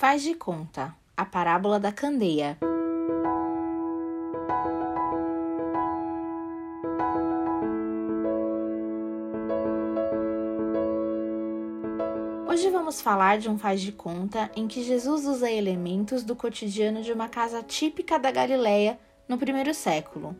Faz 0.00 0.22
de 0.22 0.34
conta, 0.34 0.96
a 1.14 1.26
parábola 1.26 1.78
da 1.78 1.92
candeia. 1.92 2.56
Hoje 12.48 12.70
vamos 12.70 13.02
falar 13.02 13.36
de 13.36 13.50
um 13.50 13.58
faz 13.58 13.82
de 13.82 13.92
conta 13.92 14.50
em 14.56 14.66
que 14.66 14.82
Jesus 14.82 15.26
usa 15.26 15.50
elementos 15.50 16.22
do 16.22 16.34
cotidiano 16.34 17.02
de 17.02 17.12
uma 17.12 17.28
casa 17.28 17.62
típica 17.62 18.18
da 18.18 18.30
Galileia 18.30 18.98
no 19.28 19.36
primeiro 19.36 19.74
século. 19.74 20.34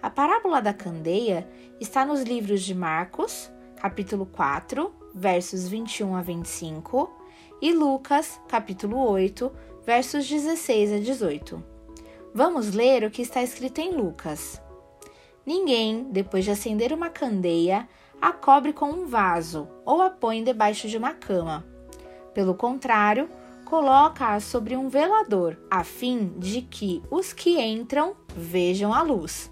A 0.00 0.08
parábola 0.08 0.62
da 0.62 0.72
candeia 0.72 1.46
está 1.78 2.06
nos 2.06 2.22
livros 2.22 2.62
de 2.62 2.74
Marcos, 2.74 3.50
capítulo 3.76 4.24
4, 4.24 4.90
versos 5.14 5.68
21 5.68 6.16
a 6.16 6.22
25, 6.22 7.19
e 7.60 7.72
Lucas, 7.72 8.40
capítulo 8.48 8.98
8, 8.98 9.52
versos 9.84 10.26
16 10.26 10.92
a 10.94 10.98
18. 10.98 11.62
Vamos 12.34 12.72
ler 12.72 13.04
o 13.04 13.10
que 13.10 13.20
está 13.20 13.42
escrito 13.42 13.80
em 13.80 13.92
Lucas. 13.92 14.60
Ninguém, 15.44 16.04
depois 16.10 16.44
de 16.44 16.50
acender 16.50 16.92
uma 16.92 17.10
candeia, 17.10 17.86
a 18.20 18.32
cobre 18.32 18.72
com 18.72 18.86
um 18.86 19.06
vaso 19.06 19.68
ou 19.84 20.00
a 20.00 20.08
põe 20.08 20.42
debaixo 20.42 20.88
de 20.88 20.96
uma 20.96 21.12
cama. 21.12 21.64
Pelo 22.32 22.54
contrário, 22.54 23.28
coloca-a 23.66 24.40
sobre 24.40 24.76
um 24.76 24.88
velador, 24.88 25.58
a 25.70 25.84
fim 25.84 26.32
de 26.38 26.62
que 26.62 27.02
os 27.10 27.32
que 27.32 27.60
entram 27.60 28.16
vejam 28.34 28.94
a 28.94 29.02
luz. 29.02 29.50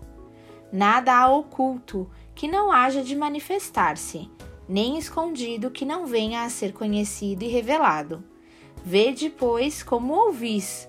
Nada 0.73 1.15
há 1.15 1.29
oculto 1.29 2.09
que 2.35 2.49
não 2.49 2.73
haja 2.73 3.03
de 3.03 3.17
manifestar-se, 3.17 4.31
nem 4.69 4.99
escondido 4.99 5.71
que 5.71 5.85
não 5.85 6.07
venha 6.07 6.43
a 6.43 6.51
ser 6.51 6.73
conhecido 6.73 7.45
e 7.45 7.49
revelado. 7.49 8.23
Vede, 8.85 9.31
pois, 9.31 9.83
como 9.83 10.15
ouvis, 10.15 10.89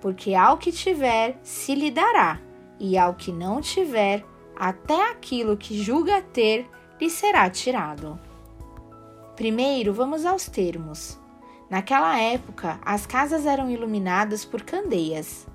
porque 0.00 0.34
ao 0.34 0.56
que 0.56 0.70
tiver 0.70 1.38
se 1.42 1.74
lhe 1.74 1.90
dará, 1.90 2.40
e 2.78 2.96
ao 2.96 3.14
que 3.14 3.32
não 3.32 3.60
tiver, 3.60 4.24
até 4.54 5.10
aquilo 5.10 5.56
que 5.56 5.82
julga 5.82 6.22
ter 6.22 6.66
lhe 7.00 7.10
será 7.10 7.48
tirado. 7.50 8.18
Primeiro, 9.34 9.92
vamos 9.92 10.24
aos 10.24 10.46
termos. 10.48 11.18
Naquela 11.68 12.18
época, 12.18 12.78
as 12.84 13.04
casas 13.06 13.44
eram 13.44 13.70
iluminadas 13.70 14.44
por 14.44 14.62
candeias. 14.62 15.46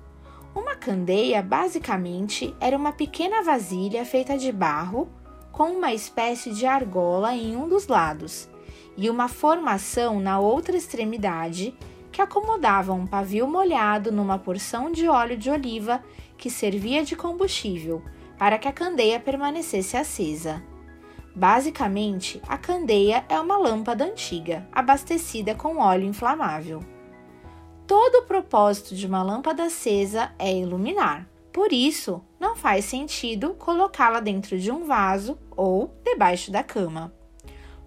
Uma 0.54 0.76
candeia, 0.76 1.42
basicamente, 1.42 2.54
era 2.60 2.76
uma 2.76 2.92
pequena 2.92 3.42
vasilha 3.42 4.04
feita 4.04 4.36
de 4.36 4.52
barro 4.52 5.08
com 5.52 5.70
uma 5.70 5.92
espécie 5.92 6.50
de 6.50 6.66
argola 6.66 7.34
em 7.34 7.54
um 7.54 7.68
dos 7.68 7.86
lados 7.86 8.48
e 8.96 9.08
uma 9.08 9.28
formação 9.28 10.18
na 10.18 10.40
outra 10.40 10.76
extremidade 10.76 11.74
que 12.10 12.20
acomodava 12.20 12.92
um 12.92 13.06
pavio 13.06 13.46
molhado 13.46 14.10
numa 14.10 14.38
porção 14.38 14.90
de 14.90 15.08
óleo 15.08 15.36
de 15.36 15.50
oliva 15.50 16.02
que 16.36 16.50
servia 16.50 17.04
de 17.04 17.14
combustível 17.14 18.02
para 18.38 18.58
que 18.58 18.66
a 18.66 18.72
candeia 18.72 19.20
permanecesse 19.20 19.96
acesa. 19.96 20.62
Basicamente, 21.34 22.42
a 22.46 22.58
candeia 22.58 23.24
é 23.28 23.38
uma 23.40 23.56
lâmpada 23.56 24.04
antiga, 24.04 24.68
abastecida 24.72 25.54
com 25.54 25.78
óleo 25.78 26.04
inflamável. 26.04 26.80
Todo 27.86 28.16
o 28.16 28.26
propósito 28.26 28.94
de 28.94 29.06
uma 29.06 29.22
lâmpada 29.22 29.64
acesa 29.64 30.32
é 30.38 30.54
iluminar. 30.54 31.26
Por 31.52 31.72
isso, 31.72 32.22
não 32.40 32.56
faz 32.56 32.86
sentido 32.86 33.54
colocá-la 33.54 34.20
dentro 34.20 34.58
de 34.58 34.70
um 34.70 34.84
vaso 34.84 35.38
ou 35.54 35.94
debaixo 36.02 36.50
da 36.50 36.62
cama. 36.62 37.12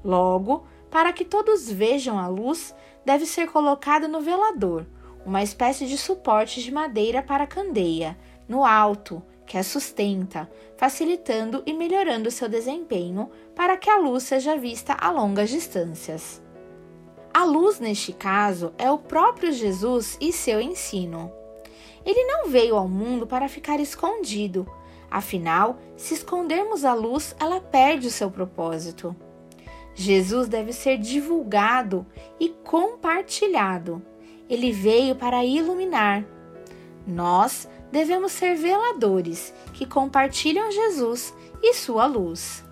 Logo, 0.04 0.68
para 0.92 1.12
que 1.12 1.26
todos 1.26 1.70
vejam 1.70 2.20
a 2.20 2.28
luz, 2.28 2.76
deve 3.04 3.26
ser 3.26 3.48
colocada 3.48 4.08
no 4.08 4.22
velador, 4.22 4.86
uma 5.26 5.42
espécie 5.42 5.88
de 5.88 5.98
suporte 5.98 6.62
de 6.62 6.72
madeira 6.72 7.24
para 7.24 7.46
a 7.46 7.48
candeia, 7.48 8.16
no 8.48 8.64
alto, 8.64 9.24
que 9.48 9.58
a 9.58 9.64
sustenta, 9.64 10.50
facilitando 10.78 11.64
e 11.66 11.74
melhorando 11.74 12.30
seu 12.30 12.48
desempenho 12.48 13.30
para 13.56 13.78
que 13.78 13.90
a 13.90 13.98
luz 13.98 14.24
seja 14.24 14.56
vista 14.56 14.96
a 15.00 15.10
longas 15.10 15.50
distâncias. 15.50 16.42
A 17.34 17.44
luz, 17.44 17.80
neste 17.80 18.14
caso, 18.14 18.74
é 18.78 18.90
o 18.90 18.98
próprio 18.98 19.52
Jesus 19.52 20.18
e 20.22 20.32
seu 20.32 20.62
ensino. 20.62 21.32
Ele 22.06 22.24
não 22.26 22.48
veio 22.48 22.76
ao 22.76 22.88
mundo 22.88 23.26
para 23.26 23.50
ficar 23.50 23.80
escondido. 23.80 24.68
Afinal, 25.10 25.80
se 25.96 26.14
escondermos 26.14 26.86
a 26.86 26.94
luz, 26.94 27.36
ela 27.40 27.60
perde 27.60 28.08
o 28.08 28.12
seu 28.12 28.30
propósito. 28.30 29.16
Jesus 29.96 30.48
deve 30.48 30.74
ser 30.74 30.98
divulgado 30.98 32.06
e 32.40 32.50
compartilhado. 32.50 34.02
Ele 34.50 34.72
veio 34.72 35.16
para 35.16 35.44
iluminar. 35.44 36.26
Nós 37.08 37.68
devemos 37.92 38.34
ser 38.34 38.56
veladores 38.56 39.54
que 39.74 39.86
compartilham 39.86 40.72
Jesus 40.72 41.34
e 41.64 41.74
sua 41.74 42.06
luz. 42.06 42.64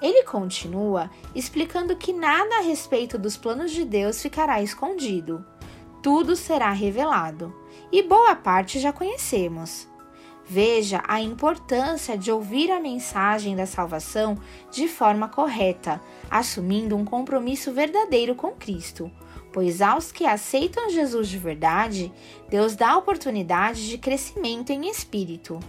Ele 0.00 0.24
continua 0.24 1.10
explicando 1.34 1.96
que 1.96 2.12
nada 2.12 2.58
a 2.58 2.62
respeito 2.62 3.16
dos 3.16 3.36
planos 3.36 3.70
de 3.70 3.84
Deus 3.84 4.20
ficará 4.20 4.60
escondido. 4.60 5.44
Tudo 6.02 6.34
será 6.34 6.72
revelado 6.72 7.54
e 7.92 8.02
boa 8.02 8.34
parte 8.34 8.80
já 8.80 8.92
conhecemos. 8.92 9.86
Veja 10.44 11.00
a 11.06 11.20
importância 11.20 12.18
de 12.18 12.32
ouvir 12.32 12.70
a 12.72 12.80
mensagem 12.80 13.54
da 13.54 13.66
salvação 13.66 14.36
de 14.72 14.88
forma 14.88 15.28
correta, 15.28 16.00
assumindo 16.28 16.96
um 16.96 17.04
compromisso 17.04 17.72
verdadeiro 17.72 18.34
com 18.34 18.50
Cristo, 18.50 19.10
pois 19.52 19.80
aos 19.80 20.10
que 20.10 20.26
aceitam 20.26 20.90
Jesus 20.90 21.28
de 21.28 21.38
verdade, 21.38 22.12
Deus 22.48 22.74
dá 22.74 22.96
oportunidade 22.96 23.88
de 23.88 23.96
crescimento 23.96 24.70
em 24.70 24.90
espírito. 24.90 25.60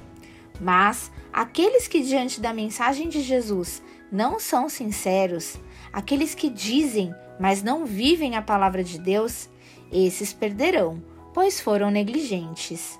Mas 0.59 1.11
aqueles 1.31 1.87
que, 1.87 2.01
diante 2.01 2.41
da 2.41 2.51
mensagem 2.53 3.07
de 3.07 3.21
Jesus, 3.21 3.83
não 4.11 4.39
são 4.39 4.67
sinceros, 4.67 5.57
aqueles 5.91 6.33
que 6.33 6.49
dizem, 6.49 7.13
mas 7.39 7.61
não 7.61 7.85
vivem 7.85 8.35
a 8.35 8.41
palavra 8.41 8.83
de 8.83 8.99
Deus, 8.99 9.49
esses 9.93 10.33
perderão 10.33 11.13
pois 11.33 11.59
foram 11.59 11.89
negligentes. 11.89 12.99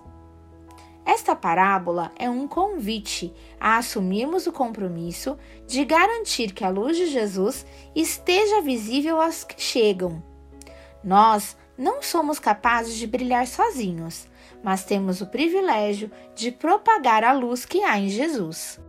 Esta 1.05 1.35
parábola 1.35 2.11
é 2.17 2.29
um 2.29 2.47
convite 2.47 3.33
a 3.59 3.77
assumirmos 3.77 4.47
o 4.47 4.51
compromisso 4.51 5.37
de 5.67 5.83
garantir 5.85 6.53
que 6.53 6.63
a 6.63 6.69
luz 6.69 6.97
de 6.97 7.07
Jesus 7.07 7.65
esteja 7.93 8.61
visível 8.61 9.21
aos 9.21 9.43
que 9.43 9.61
chegam. 9.61 10.23
Nós 11.03 11.57
não 11.77 12.01
somos 12.01 12.39
capazes 12.39 12.95
de 12.95 13.05
brilhar 13.05 13.45
sozinhos, 13.45 14.27
mas 14.63 14.85
temos 14.85 15.19
o 15.19 15.27
privilégio 15.27 16.09
de 16.35 16.51
propagar 16.51 17.23
a 17.23 17.33
luz 17.33 17.65
que 17.65 17.83
há 17.83 17.99
em 17.99 18.07
Jesus. 18.07 18.79